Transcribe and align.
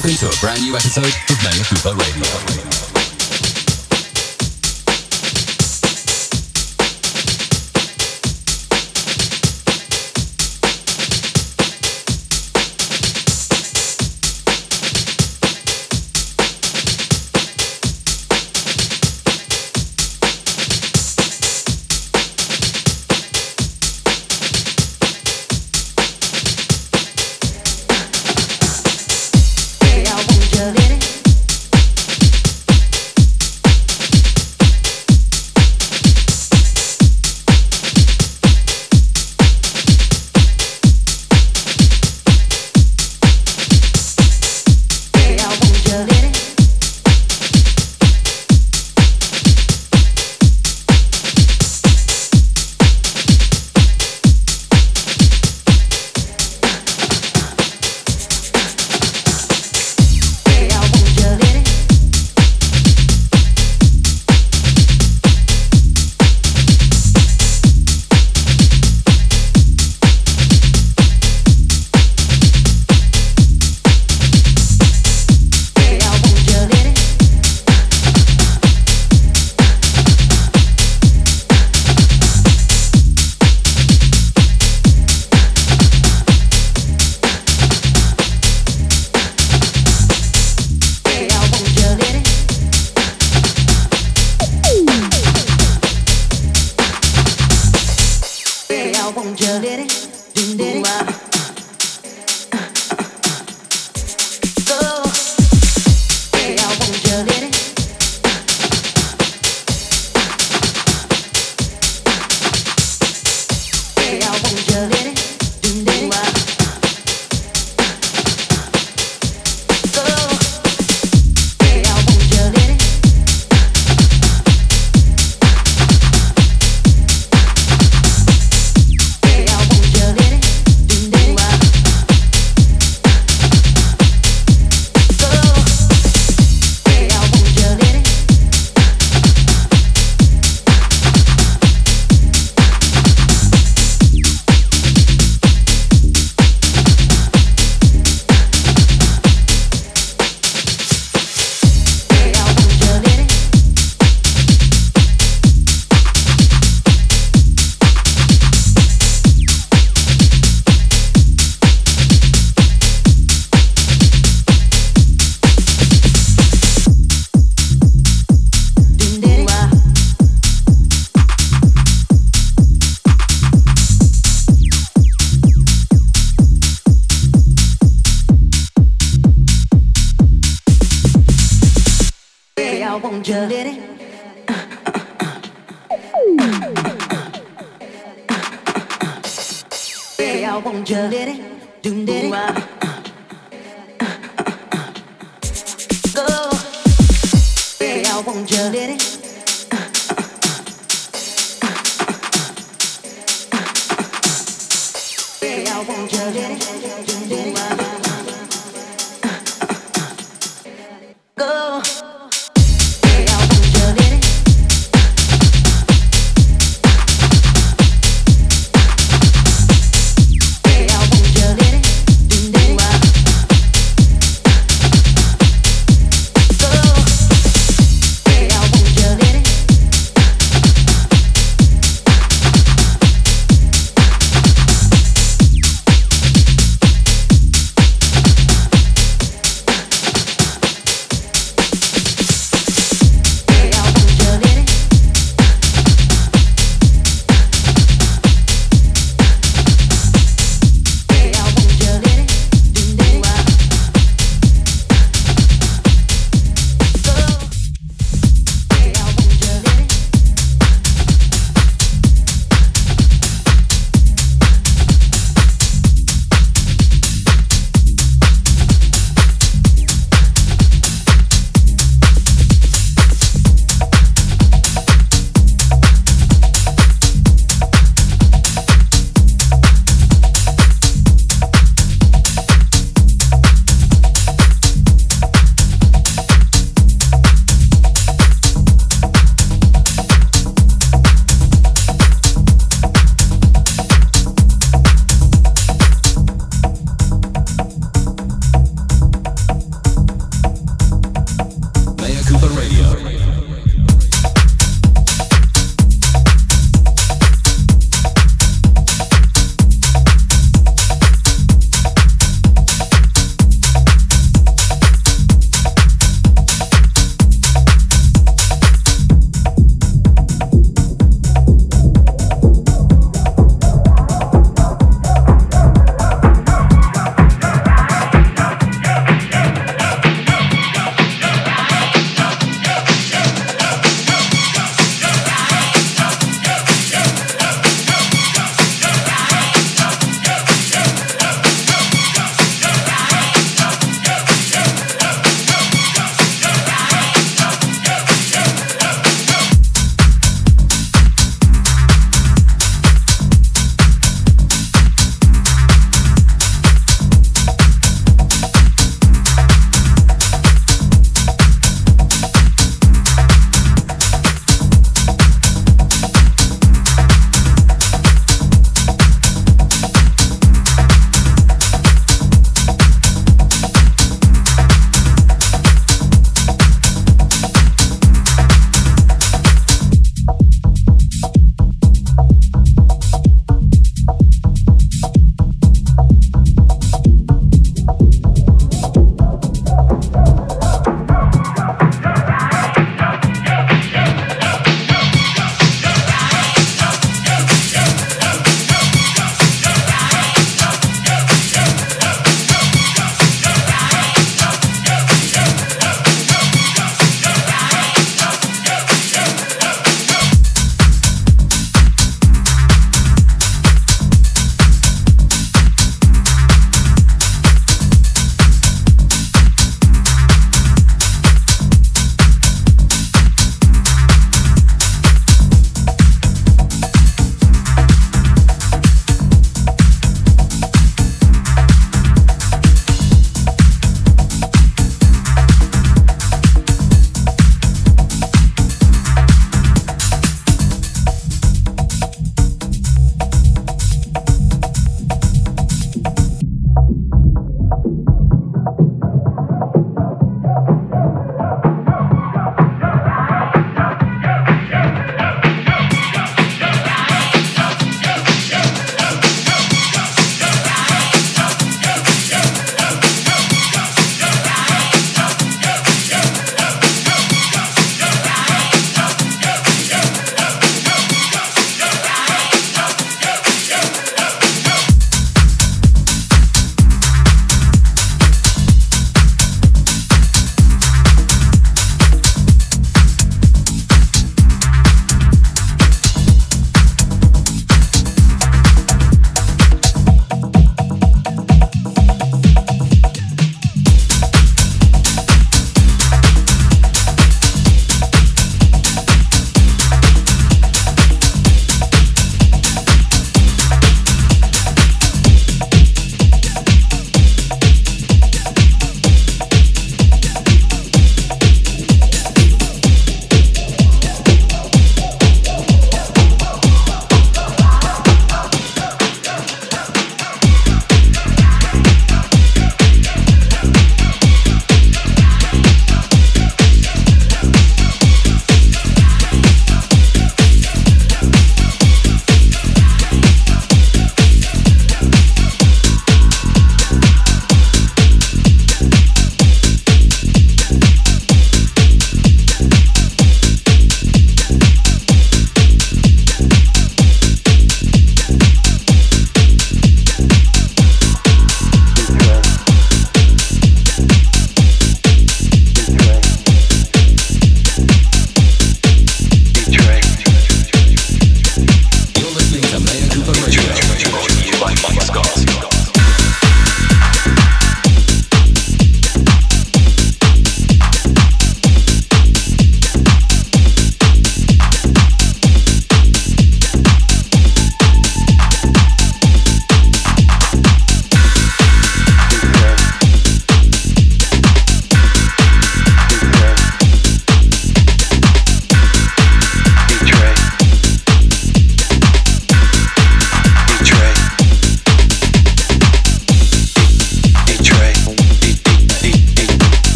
Welcome 0.00 0.16
to 0.16 0.34
a 0.34 0.40
brand 0.40 0.62
new 0.62 0.74
episode 0.74 1.04
of 1.04 1.42
Mea 1.44 1.62
Cooper 1.62 1.94
Radio. 1.94 2.89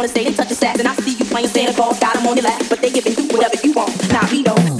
wanna 0.00 0.08
stay 0.08 0.24
in 0.24 0.32
touch 0.32 0.48
and 0.48 0.56
sex, 0.56 0.78
and 0.78 0.88
I 0.88 0.94
see 0.94 1.12
you 1.12 1.26
playing 1.26 1.48
Santa 1.48 1.74
Claus, 1.74 2.00
got 2.00 2.16
him 2.16 2.26
on 2.26 2.34
your 2.34 2.44
lap, 2.44 2.62
but 2.70 2.80
they 2.80 2.90
giving 2.90 3.12
you 3.12 3.28
whatever 3.28 3.56
you 3.62 3.74
want—not 3.74 4.32
me 4.32 4.42
though. 4.42 4.79